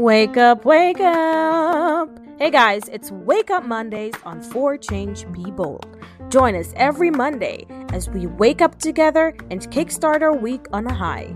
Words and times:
Wake 0.00 0.38
up, 0.38 0.64
wake 0.64 0.98
up. 0.98 2.08
Hey 2.38 2.50
guys, 2.50 2.88
it's 2.88 3.10
Wake 3.10 3.50
Up 3.50 3.66
Mondays 3.66 4.14
on 4.24 4.40
4 4.40 4.78
Change 4.78 5.30
Be 5.30 5.50
Bold. 5.50 5.94
Join 6.30 6.56
us 6.56 6.72
every 6.74 7.10
Monday 7.10 7.66
as 7.92 8.08
we 8.08 8.26
wake 8.26 8.62
up 8.62 8.78
together 8.78 9.36
and 9.50 9.60
kickstart 9.70 10.22
our 10.22 10.34
week 10.34 10.64
on 10.72 10.86
a 10.86 10.94
high. 10.94 11.34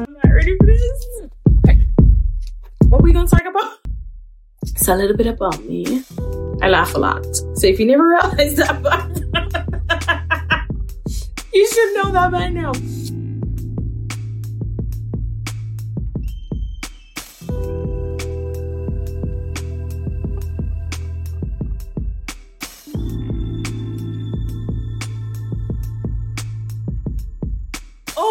not 0.00 0.32
ready 0.32 0.56
for 0.58 0.66
this. 0.66 1.06
What 2.88 3.04
we 3.04 3.12
gonna 3.12 3.28
talk 3.28 3.46
about? 3.46 3.78
It's 4.62 4.88
a 4.88 4.96
little 4.96 5.16
bit 5.16 5.28
about 5.28 5.62
me. 5.62 6.02
I 6.60 6.68
laugh 6.68 6.92
a 6.96 6.98
lot. 6.98 7.24
So 7.54 7.68
if 7.68 7.78
you 7.78 7.86
never 7.86 8.08
realized 8.08 8.56
that, 8.56 8.82
you 11.54 11.68
should 11.68 11.94
know 11.94 12.10
that 12.10 12.32
by 12.32 12.48
now. 12.48 12.72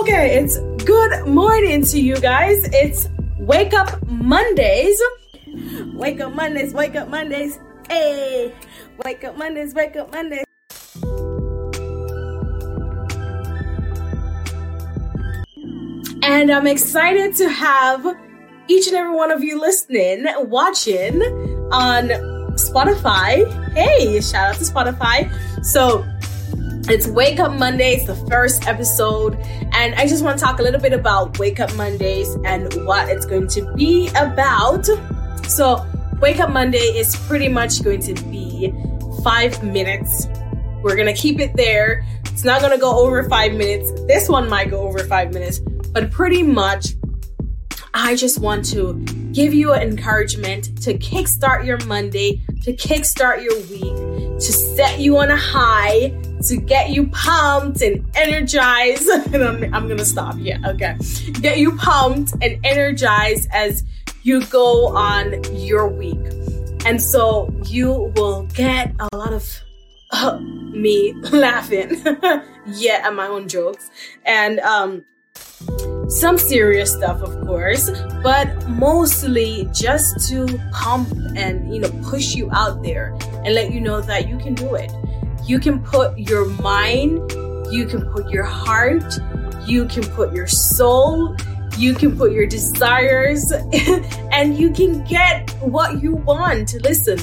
Okay, 0.02 0.40
it's 0.40 0.58
good 0.86 1.28
morning 1.28 1.84
to 1.86 2.00
you 2.00 2.20
guys. 2.20 2.68
It's 2.74 3.08
Wake 3.38 3.74
Up 3.74 4.06
Mondays. 4.08 5.00
Wake 5.94 6.20
Up 6.20 6.34
Mondays, 6.34 6.74
Wake 6.74 6.96
Up 6.96 7.10
Mondays. 7.10 7.60
Hey, 7.88 8.54
Wake 9.06 9.24
Up 9.24 9.38
Mondays, 9.38 9.74
Wake 9.76 9.96
Up 9.96 10.12
Mondays. 10.12 10.46
And 16.24 16.50
I'm 16.52 16.66
excited 16.66 17.36
to 17.36 17.48
have 17.50 18.18
each 18.68 18.88
and 18.88 18.96
every 18.96 19.16
one 19.16 19.30
of 19.30 19.44
you 19.44 19.62
listening, 19.62 20.26
watching 20.50 21.22
on 21.72 22.10
Spotify. 22.56 23.46
Hey, 23.74 24.20
shout 24.22 24.56
out 24.56 24.56
to 24.56 24.64
Spotify. 24.64 25.32
So, 25.64 26.04
it's 26.90 27.08
Wake 27.08 27.40
Up 27.40 27.54
Mondays, 27.54 28.06
the 28.06 28.16
first 28.30 28.68
episode, 28.68 29.36
and 29.72 29.96
I 29.96 30.06
just 30.06 30.24
want 30.24 30.38
to 30.38 30.44
talk 30.44 30.60
a 30.60 30.64
little 30.64 30.82
bit 30.82 30.92
about 30.92 31.40
Wake 31.40 31.62
Up 31.62 31.74
Mondays 31.76 32.36
and 32.44 32.74
what 32.86 33.08
it's 33.08 33.26
going 33.26 33.48
to 33.50 33.74
be 33.76 34.10
about. 34.10 34.86
So, 35.48 35.86
Wake 36.20 36.42
Up 36.42 36.50
Monday 36.50 36.78
is 36.78 37.16
pretty 37.16 37.48
much 37.48 37.84
going 37.84 38.02
to 38.02 38.14
be 38.26 38.74
five 39.24 39.64
minutes. 39.64 40.28
We're 40.82 40.96
going 40.96 41.08
to 41.08 41.14
keep 41.14 41.40
it 41.40 41.56
there. 41.56 42.06
It's 42.26 42.44
not 42.44 42.60
going 42.60 42.74
to 42.74 42.80
go 42.80 43.00
over 43.00 43.28
five 43.30 43.54
minutes. 43.54 43.90
This 44.08 44.28
one 44.28 44.50
might 44.50 44.70
go 44.70 44.82
over 44.82 45.00
five 45.06 45.34
minutes, 45.34 45.60
but 45.60 46.12
pretty 46.12 46.44
much, 46.44 46.88
I 47.94 48.16
just 48.18 48.40
want 48.40 48.66
to 48.72 48.96
give 49.32 49.54
you 49.54 49.72
an 49.72 49.84
encouragement 49.84 50.82
to 50.82 50.98
kickstart 50.98 51.66
your 51.66 51.78
Monday, 51.86 52.42
to 52.64 52.74
kickstart 52.74 53.42
your 53.42 53.56
week, 53.70 54.40
to 54.40 54.52
set 54.52 55.00
you 55.00 55.18
on 55.18 55.30
a 55.30 55.38
high, 55.38 56.12
to 56.48 56.58
get 56.58 56.90
you 56.90 57.08
pumped 57.08 57.82
and 57.82 58.06
energized. 58.16 59.08
and 59.34 59.44
I'm, 59.44 59.74
I'm 59.74 59.88
gonna 59.88 60.06
stop. 60.06 60.36
Yeah, 60.38 60.60
okay. 60.66 60.98
Get 61.42 61.58
you 61.58 61.76
pumped 61.76 62.34
and 62.42 62.60
energized 62.64 63.50
as 63.52 63.84
you 64.24 64.46
go 64.46 64.96
on 64.96 65.44
your 65.54 65.88
week. 65.88 66.20
And 66.86 67.02
so 67.02 67.54
you 67.66 68.12
will 68.16 68.44
get 68.54 68.94
a 69.00 69.16
lot 69.16 69.34
of 69.34 69.62
uh, 70.12 70.38
me 70.40 71.14
laughing, 71.32 72.02
yeah, 72.68 73.02
at 73.04 73.14
my 73.16 73.28
own 73.28 73.48
jokes, 73.48 73.90
and 74.26 74.60
um, 74.60 75.04
some 76.08 76.38
serious 76.38 76.94
stuff, 76.94 77.22
of 77.22 77.48
course, 77.48 77.90
but 78.22 78.68
mostly 78.70 79.68
just 79.74 80.30
to 80.30 80.46
pump 80.72 81.10
and 81.36 81.74
you 81.74 81.82
know 81.82 81.90
push 82.04 82.36
you 82.36 82.50
out 82.52 82.84
there 82.84 83.18
and 83.44 83.56
let 83.56 83.72
you 83.72 83.80
know 83.80 84.02
that 84.02 84.28
you 84.28 84.38
can 84.38 84.54
do 84.54 84.76
it. 84.76 84.92
You 85.46 85.60
can 85.60 85.84
put 85.84 86.18
your 86.18 86.46
mind, 86.46 87.32
you 87.72 87.86
can 87.86 88.10
put 88.12 88.30
your 88.30 88.46
heart, 88.46 89.04
you 89.66 89.86
can 89.86 90.04
put 90.04 90.34
your 90.34 90.48
soul, 90.48 91.36
you 91.78 91.94
can 91.94 92.18
put 92.18 92.32
your 92.32 92.46
desires, 92.46 93.52
and 94.32 94.58
you 94.58 94.72
can 94.72 95.04
get 95.04 95.50
what 95.62 96.02
you 96.02 96.16
want. 96.16 96.74
Listen, 96.82 97.20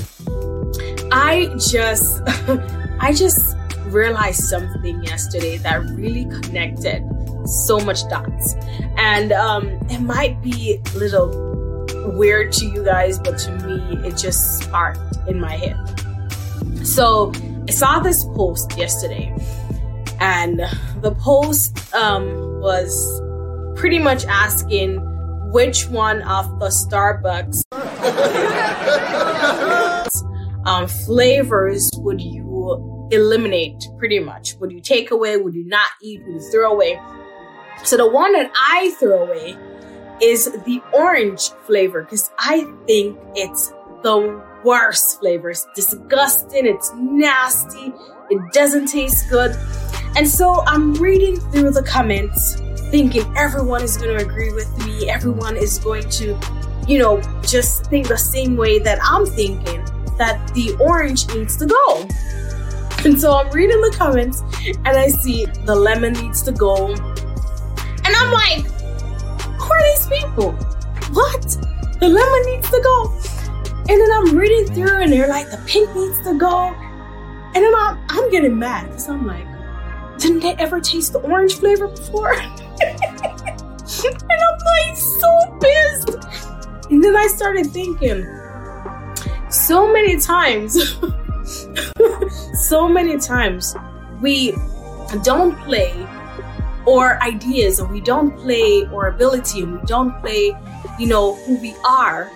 I 1.12 1.54
just, 1.58 2.20
I 3.00 3.12
just 3.14 3.56
realized 3.86 4.42
something 4.44 5.02
yesterday 5.02 5.56
that 5.58 5.82
really 5.90 6.24
connected 6.42 7.02
so 7.46 7.80
much 7.80 8.08
dots. 8.08 8.54
And 8.96 9.32
um, 9.32 9.66
it 9.88 10.00
might 10.00 10.42
be 10.42 10.78
a 10.94 10.98
little 10.98 11.86
weird 12.16 12.52
to 12.52 12.66
you 12.66 12.84
guys, 12.84 13.18
but 13.18 13.38
to 13.38 13.50
me, 13.66 14.06
it 14.06 14.16
just 14.16 14.62
sparked 14.62 15.16
in 15.28 15.40
my 15.40 15.56
head. 15.56 15.76
So 16.86 17.32
I 17.70 17.72
saw 17.72 18.00
this 18.00 18.24
post 18.24 18.76
yesterday, 18.76 19.32
and 20.18 20.58
the 21.02 21.14
post 21.20 21.94
um, 21.94 22.60
was 22.60 23.22
pretty 23.78 24.00
much 24.00 24.24
asking 24.24 24.96
which 25.52 25.86
one 25.86 26.20
of 26.22 26.58
the 26.58 26.66
Starburst 26.66 27.62
um, 30.66 30.88
flavors 30.88 31.88
would 31.98 32.20
you 32.20 33.08
eliminate 33.12 33.80
pretty 33.98 34.18
much? 34.18 34.56
Would 34.56 34.72
you 34.72 34.80
take 34.80 35.12
away? 35.12 35.36
Would 35.36 35.54
you 35.54 35.64
not 35.64 35.90
eat? 36.02 36.22
Would 36.26 36.42
you 36.42 36.50
throw 36.50 36.72
away? 36.72 37.00
So 37.84 37.96
the 37.96 38.10
one 38.10 38.32
that 38.32 38.50
I 38.52 38.96
throw 38.98 39.22
away 39.22 39.56
is 40.20 40.50
the 40.64 40.82
orange 40.92 41.50
flavor 41.66 42.02
because 42.02 42.32
I 42.36 42.66
think 42.88 43.16
it's 43.36 43.72
the 44.02 44.42
worst 44.64 45.20
flavor. 45.20 45.50
It's 45.50 45.66
disgusting. 45.74 46.66
It's 46.66 46.92
nasty. 46.94 47.92
It 48.30 48.52
doesn't 48.52 48.86
taste 48.86 49.28
good. 49.30 49.56
And 50.16 50.28
so 50.28 50.62
I'm 50.66 50.94
reading 50.94 51.36
through 51.50 51.70
the 51.70 51.82
comments 51.82 52.60
thinking 52.90 53.32
everyone 53.36 53.82
is 53.82 53.96
going 53.96 54.16
to 54.18 54.24
agree 54.24 54.52
with 54.52 54.68
me. 54.84 55.08
Everyone 55.08 55.56
is 55.56 55.78
going 55.78 56.08
to, 56.10 56.38
you 56.86 56.98
know, 56.98 57.20
just 57.42 57.86
think 57.86 58.08
the 58.08 58.18
same 58.18 58.56
way 58.56 58.78
that 58.80 58.98
I'm 59.02 59.24
thinking 59.26 59.84
that 60.18 60.52
the 60.54 60.76
orange 60.80 61.26
needs 61.34 61.56
to 61.58 61.66
go. 61.66 62.08
And 63.04 63.18
so 63.18 63.34
I'm 63.34 63.50
reading 63.50 63.80
the 63.80 63.94
comments 63.96 64.42
and 64.66 64.88
I 64.88 65.08
see 65.08 65.46
the 65.64 65.74
lemon 65.74 66.12
needs 66.14 66.42
to 66.42 66.52
go. 66.52 66.88
And 66.88 68.16
I'm 68.16 68.32
like, 68.32 68.66
who 69.58 69.72
are 69.72 69.82
these 69.94 70.06
people? 70.08 70.52
What? 71.12 71.42
The 72.00 72.08
lemon 72.08 72.46
needs 72.46 72.70
to 72.70 72.80
go. 72.82 73.39
And 73.90 74.00
then 74.00 74.12
I'm 74.12 74.38
reading 74.38 74.72
through 74.72 75.02
and 75.02 75.12
they're 75.12 75.26
like, 75.26 75.50
the 75.50 75.56
pink 75.66 75.92
needs 75.96 76.16
to 76.22 76.38
go. 76.38 76.68
And 76.68 77.56
then 77.56 77.74
I'm, 77.74 77.98
I'm 78.08 78.30
getting 78.30 78.56
mad 78.56 78.86
because 78.86 79.08
I'm 79.08 79.26
like, 79.26 79.44
didn't 80.16 80.38
they 80.38 80.54
ever 80.62 80.80
taste 80.80 81.12
the 81.12 81.18
orange 81.18 81.56
flavor 81.56 81.88
before? 81.88 82.34
and 82.38 82.52
I'm 82.84 84.58
like 84.64 84.96
so 84.96 85.58
pissed. 85.60 86.88
And 86.88 87.02
then 87.02 87.16
I 87.16 87.26
started 87.34 87.66
thinking, 87.66 88.24
so 89.50 89.92
many 89.92 90.20
times, 90.20 90.78
so 92.68 92.88
many 92.88 93.18
times, 93.18 93.74
we 94.20 94.54
don't 95.24 95.58
play 95.62 95.92
our 96.88 97.20
ideas 97.22 97.80
and 97.80 97.90
we 97.90 98.00
don't 98.00 98.38
play 98.38 98.84
our 98.94 99.08
ability 99.08 99.62
and 99.62 99.80
we 99.80 99.86
don't 99.86 100.12
play, 100.20 100.56
you 100.96 101.08
know, 101.08 101.34
who 101.44 101.56
we 101.56 101.74
are 101.84 102.30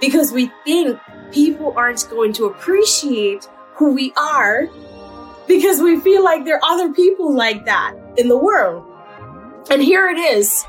because 0.00 0.32
we 0.32 0.50
think 0.64 0.98
people 1.32 1.72
aren't 1.76 2.08
going 2.10 2.32
to 2.34 2.46
appreciate 2.46 3.48
who 3.74 3.92
we 3.92 4.12
are 4.16 4.68
because 5.46 5.80
we 5.80 5.98
feel 6.00 6.22
like 6.22 6.44
there 6.44 6.56
are 6.56 6.64
other 6.64 6.92
people 6.92 7.34
like 7.34 7.64
that 7.64 7.94
in 8.16 8.28
the 8.28 8.36
world. 8.36 8.84
And 9.70 9.82
here 9.82 10.08
it 10.08 10.18
is 10.18 10.64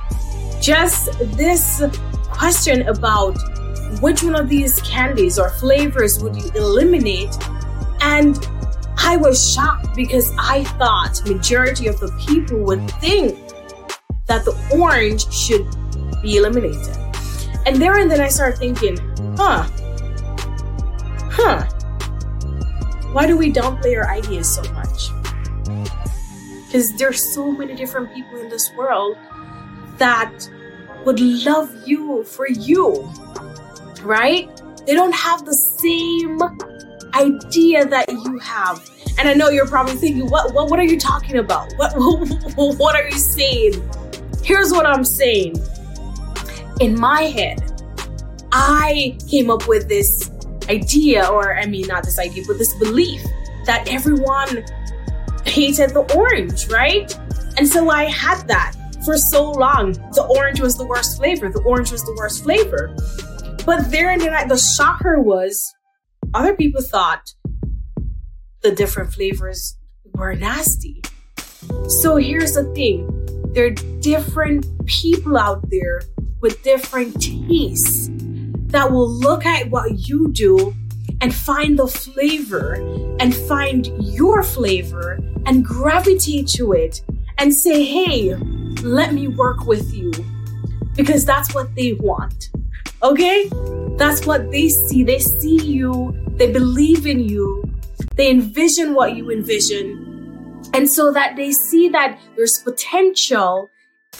just 0.61 1.11
this 1.37 1.83
question 2.25 2.87
about 2.87 3.37
which 4.01 4.23
one 4.23 4.35
of 4.35 4.49
these 4.49 4.81
candies 4.81 5.39
or 5.39 5.49
flavors 5.49 6.21
would 6.21 6.35
you 6.35 6.49
eliminate? 6.55 7.35
And 8.01 8.37
I 8.97 9.17
was 9.17 9.53
shocked 9.53 9.95
because 9.95 10.31
I 10.37 10.63
thought 10.77 11.21
majority 11.27 11.87
of 11.87 11.99
the 11.99 12.11
people 12.27 12.59
would 12.65 12.89
think 13.01 13.37
that 14.27 14.45
the 14.45 14.55
orange 14.77 15.31
should 15.33 15.67
be 16.21 16.37
eliminated. 16.37 16.98
And 17.65 17.75
there 17.77 17.97
and 17.97 18.09
then 18.09 18.21
I 18.21 18.29
started 18.29 18.57
thinking, 18.57 18.97
huh, 19.37 19.67
huh, 21.31 21.63
why 23.11 23.27
do 23.27 23.37
we 23.37 23.51
downplay 23.51 23.97
our 23.97 24.09
ideas 24.09 24.53
so 24.53 24.61
much? 24.73 25.09
Because 26.65 26.91
there's 26.97 27.33
so 27.33 27.51
many 27.51 27.75
different 27.75 28.13
people 28.13 28.39
in 28.39 28.49
this 28.49 28.71
world 28.77 29.17
that 29.97 30.49
would 31.05 31.19
love 31.19 31.71
you 31.85 32.23
for 32.23 32.47
you, 32.47 33.11
right? 34.03 34.49
They 34.85 34.93
don't 34.93 35.15
have 35.15 35.45
the 35.45 35.53
same 35.53 36.39
idea 37.13 37.85
that 37.85 38.11
you 38.11 38.39
have. 38.39 38.87
And 39.17 39.27
I 39.27 39.33
know 39.33 39.49
you're 39.49 39.67
probably 39.67 39.95
thinking, 39.95 40.29
what, 40.29 40.53
what, 40.53 40.69
what 40.69 40.79
are 40.79 40.85
you 40.85 40.99
talking 40.99 41.37
about? 41.37 41.73
What, 41.77 41.93
what, 41.95 42.77
what 42.77 42.95
are 42.95 43.03
you 43.03 43.17
saying? 43.17 43.89
here's 44.49 44.71
what 44.71 44.85
I'm 44.85 45.05
saying. 45.05 45.55
In 46.79 46.99
my 46.99 47.23
head, 47.23 47.59
I 48.51 49.17
came 49.29 49.49
up 49.49 49.67
with 49.67 49.89
this 49.89 50.31
idea, 50.69 51.27
or 51.27 51.57
I 51.57 51.65
mean, 51.65 51.87
not 51.87 52.03
this 52.03 52.17
idea, 52.17 52.43
but 52.47 52.57
this 52.57 52.73
belief 52.75 53.21
that 53.65 53.87
everyone 53.91 54.63
hated 55.45 55.91
the 55.91 56.09
orange, 56.15 56.67
right? 56.69 57.13
And 57.57 57.67
so 57.67 57.89
I 57.89 58.05
had 58.05 58.47
that 58.47 58.75
for 59.03 59.17
so 59.17 59.51
long. 59.51 59.93
The 60.13 60.25
orange 60.37 60.61
was 60.61 60.77
the 60.77 60.85
worst 60.85 61.17
flavor. 61.17 61.49
The 61.49 61.61
orange 61.63 61.91
was 61.91 62.03
the 62.03 62.15
worst 62.17 62.43
flavor. 62.43 62.95
But 63.65 63.91
there 63.91 64.11
and 64.11 64.21
then, 64.21 64.47
the 64.47 64.57
shocker 64.57 65.21
was 65.21 65.61
other 66.33 66.55
people 66.55 66.81
thought 66.81 67.33
the 68.61 68.71
different 68.71 69.13
flavors 69.13 69.77
were 70.13 70.33
nasty. 70.35 71.01
So 72.01 72.15
here's 72.15 72.53
the 72.53 72.63
thing 72.73 73.07
there 73.53 73.65
are 73.65 73.99
different 74.01 74.65
people 74.85 75.37
out 75.37 75.69
there 75.69 76.01
with 76.41 76.61
different 76.63 77.21
tastes 77.21 78.09
that 78.67 78.91
will 78.91 79.09
look 79.09 79.45
at 79.45 79.69
what 79.69 80.07
you 80.07 80.31
do 80.31 80.73
and 81.21 81.33
find 81.33 81.77
the 81.77 81.87
flavor 81.87 82.75
and 83.19 83.35
find 83.35 83.87
your 83.99 84.43
flavor 84.43 85.19
and 85.45 85.65
gravitate 85.65 86.47
to 86.47 86.71
it 86.73 87.01
and 87.37 87.53
say, 87.53 87.83
hey, 87.83 88.35
let 88.83 89.13
me 89.13 89.27
work 89.27 89.65
with 89.65 89.93
you. 89.93 90.11
Because 90.95 91.25
that's 91.25 91.53
what 91.53 91.73
they 91.75 91.93
want. 91.93 92.49
Okay? 93.01 93.49
That's 93.97 94.25
what 94.25 94.51
they 94.51 94.69
see. 94.69 95.03
They 95.03 95.19
see 95.19 95.57
you, 95.63 96.15
they 96.35 96.51
believe 96.51 97.05
in 97.05 97.19
you, 97.19 97.63
they 98.15 98.29
envision 98.29 98.93
what 98.93 99.15
you 99.15 99.31
envision. 99.31 100.05
And 100.73 100.89
so 100.89 101.11
that 101.13 101.35
they 101.35 101.51
see 101.51 101.89
that 101.89 102.19
there's 102.35 102.61
potential 102.63 103.69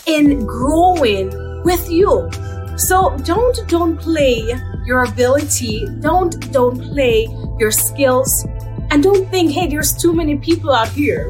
in 0.05 0.45
growing 0.45 1.29
with 1.63 1.89
you. 1.89 2.29
So 2.77 3.17
don't 3.23 3.57
don't 3.67 3.97
play 3.97 4.53
your 4.85 5.03
ability, 5.03 5.85
don't 5.99 6.51
don't 6.51 6.79
play 6.81 7.27
your 7.57 7.71
skills, 7.71 8.45
and 8.91 9.03
don't 9.03 9.29
think, 9.29 9.51
hey, 9.51 9.67
there's 9.67 9.93
too 9.93 10.13
many 10.13 10.37
people 10.37 10.71
out 10.73 10.89
here 10.89 11.29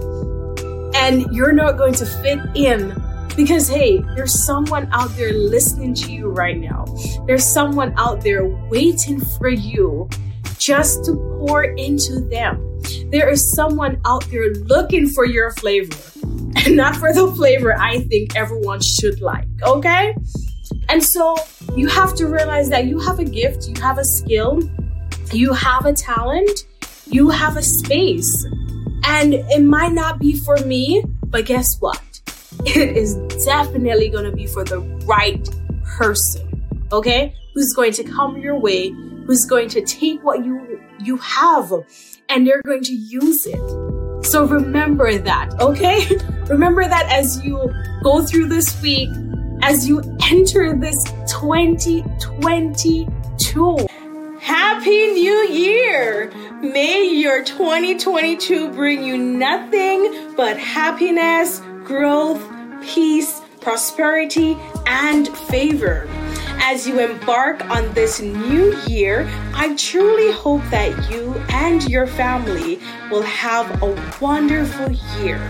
and 0.96 1.34
you're 1.34 1.54
not 1.54 1.78
going 1.78 1.94
to 1.94 2.06
fit 2.06 2.40
in 2.56 2.94
because 3.36 3.70
hey, 3.70 4.00
there's 4.16 4.44
someone 4.46 4.90
out 4.92 5.10
there 5.16 5.32
listening 5.32 5.94
to 5.94 6.12
you 6.12 6.28
right 6.30 6.58
now. 6.58 6.86
There's 7.26 7.46
someone 7.46 7.94
out 7.98 8.22
there 8.22 8.46
waiting 8.46 9.22
for 9.22 9.50
you 9.50 10.10
just 10.58 11.06
to 11.06 11.14
pour 11.40 11.64
into 11.64 12.20
them. 12.20 12.82
There 13.12 13.30
is 13.30 13.54
someone 13.56 14.02
out 14.06 14.26
there 14.30 14.54
looking 14.54 15.08
for 15.08 15.26
your 15.26 15.52
flavor 15.52 15.96
and 16.66 16.76
not 16.76 16.96
for 16.96 17.14
the 17.14 17.32
flavor 17.36 17.76
I 17.78 18.02
think 18.02 18.36
everyone 18.36 18.82
should 18.82 19.22
like, 19.22 19.48
okay? 19.64 20.16
And 20.90 21.04
so 21.04 21.36
you 21.76 21.88
have 21.88 22.16
to 22.16 22.28
realize 22.28 22.70
that 22.70 22.86
you 22.86 23.00
have 23.00 23.20
a 23.20 23.26
gift, 23.26 23.68
you 23.68 23.82
have 23.82 23.98
a 23.98 24.06
skill, 24.06 24.60
you 25.32 25.54
have 25.54 25.86
a 25.86 25.94
talent, 25.94 26.66
you 27.06 27.30
have 27.30 27.58
a 27.58 27.62
space. 27.62 28.46
And 29.06 29.34
it 29.34 29.62
might 29.62 29.94
not 29.94 30.20
be 30.20 30.36
for 30.36 30.58
me, 30.58 31.04
but 31.26 31.46
guess 31.46 31.68
what? 31.80 32.02
It 32.66 32.98
is 32.98 33.16
definitely 33.46 34.10
going 34.10 34.26
to 34.26 34.36
be 34.36 34.46
for 34.46 34.66
the 34.66 34.80
right 35.06 35.48
person, 35.86 36.66
okay? 36.92 37.34
Who's 37.54 37.74
going 37.74 37.94
to 37.94 38.04
come 38.04 38.38
your 38.38 38.60
way, 38.60 38.90
who's 38.90 39.46
going 39.46 39.70
to 39.70 39.82
take 39.82 40.22
what 40.24 40.44
you 40.44 40.82
you 41.00 41.18
have 41.18 41.72
and 42.28 42.46
they're 42.46 42.62
going 42.64 42.84
to 42.84 42.94
use 42.94 43.46
it. 43.46 43.89
So 44.24 44.46
remember 44.46 45.18
that, 45.18 45.60
okay? 45.60 46.08
remember 46.48 46.88
that 46.88 47.12
as 47.12 47.44
you 47.44 47.74
go 48.04 48.24
through 48.26 48.48
this 48.50 48.80
week, 48.82 49.10
as 49.62 49.88
you 49.88 50.02
enter 50.30 50.76
this 50.76 51.04
2022. 51.28 53.88
Happy 54.40 55.08
New 55.14 55.48
Year! 55.50 56.32
May 56.62 57.14
your 57.14 57.44
2022 57.44 58.72
bring 58.72 59.04
you 59.04 59.18
nothing 59.18 60.34
but 60.36 60.58
happiness, 60.58 61.62
growth, 61.84 62.42
peace, 62.82 63.42
prosperity, 63.62 64.58
and 64.86 65.28
favor. 65.28 66.08
As 66.62 66.88
you 66.88 67.00
embark 67.00 67.66
on 67.70 67.92
this 67.94 68.20
new 68.20 68.76
year, 68.88 69.28
I 69.54 69.76
truly 69.76 70.32
hope 70.32 70.62
that 70.70 71.10
you 71.10 71.34
and 71.50 71.84
your 71.90 72.06
family 72.06 72.80
will 73.10 73.24
have 73.24 73.82
a 73.82 73.96
wonderful 74.22 74.92
year. 75.20 75.42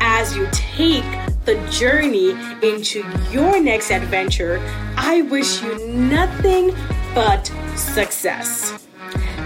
As 0.00 0.34
you 0.36 0.48
take 0.52 1.04
the 1.44 1.56
journey 1.70 2.30
into 2.62 3.04
your 3.30 3.60
next 3.60 3.90
adventure, 3.90 4.58
I 4.96 5.22
wish 5.22 5.62
you 5.62 5.88
nothing 5.88 6.74
but 7.14 7.46
success. 7.76 8.88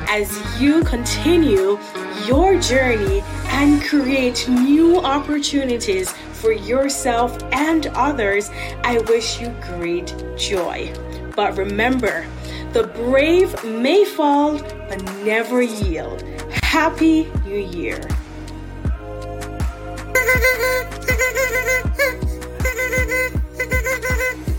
As 0.09 0.31
you 0.61 0.85
continue 0.85 1.79
your 2.27 2.59
journey 2.61 3.23
and 3.49 3.83
create 3.83 4.49
new 4.49 4.99
opportunities 5.01 6.15
for 6.45 6.53
yourself 6.53 7.43
and 7.55 7.87
others, 7.95 8.51
I 8.83 8.99
wish 9.09 9.41
you 9.41 9.49
great 9.63 10.15
joy. 10.37 10.93
But 11.35 11.57
remember, 11.57 12.27
the 12.75 12.83
brave 12.85 13.65
may 13.65 14.05
fall, 14.05 14.59
but 14.59 15.03
never 15.25 15.63
yield. 15.63 16.23
Happy 16.51 17.33
New 17.47 17.57
Year. 17.57 17.99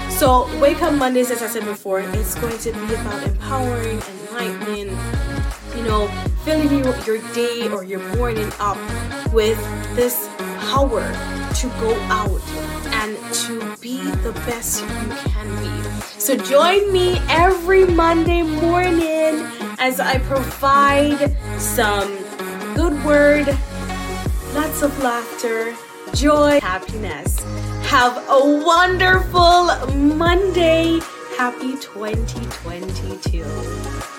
So, 0.10 0.50
Wake 0.60 0.82
Up 0.82 0.96
Mondays, 0.96 1.30
as 1.30 1.44
I 1.44 1.48
said 1.48 1.66
before, 1.66 2.00
it's 2.00 2.34
going 2.34 2.58
to 2.58 2.72
be 2.72 2.94
about 2.96 3.22
empowering, 3.28 4.02
enlightening, 4.02 4.98
you 5.78 5.84
know, 5.84 6.08
filling 6.44 6.84
your, 6.84 6.98
your 7.02 7.20
day 7.34 7.68
or 7.68 7.84
your 7.84 8.00
morning 8.16 8.52
up 8.60 8.78
with 9.32 9.60
this 9.96 10.28
power 10.72 11.45
to 11.56 11.68
go 11.80 11.94
out 12.10 12.42
and 12.88 13.18
to 13.34 13.76
be 13.78 14.02
the 14.22 14.32
best 14.46 14.82
you 14.82 14.88
can 14.88 15.64
be. 15.64 15.90
So, 16.20 16.36
join 16.36 16.92
me 16.92 17.18
every 17.30 17.86
Monday 17.86 18.42
morning 18.42 19.46
as 19.80 20.00
I 20.00 20.20
provide 20.20 21.38
some 21.58 22.18
good 22.76 23.04
word, 23.06 23.48
lots 24.54 24.82
of 24.82 24.98
laughter, 25.02 25.76
joy, 26.14 26.60
happiness. 26.62 27.40
Have 27.86 28.18
a 28.30 28.64
wonderful 28.66 29.68
Monday. 29.96 31.00
Happy 31.38 31.78
2022. 31.78 34.15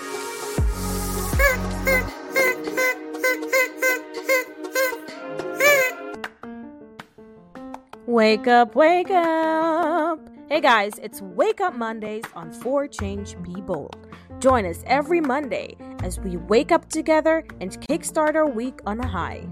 Wake 8.17 8.47
up, 8.47 8.73
wake 8.73 9.11
up. 9.11 10.17
Hey 10.49 10.59
guys, 10.59 10.93
it's 11.03 11.21
Wake 11.21 11.61
Up 11.61 11.75
Mondays 11.75 12.23
on 12.33 12.51
4 12.51 12.87
Change 12.87 13.35
Be 13.43 13.61
Bold. 13.61 14.07
Join 14.39 14.65
us 14.65 14.83
every 14.87 15.21
Monday 15.21 15.77
as 16.01 16.19
we 16.19 16.37
wake 16.37 16.71
up 16.71 16.89
together 16.89 17.45
and 17.61 17.79
kickstart 17.81 18.33
our 18.33 18.49
week 18.49 18.79
on 18.87 18.99
a 19.01 19.07
high. 19.07 19.47